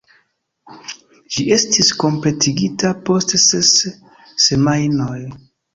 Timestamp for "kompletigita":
2.05-2.93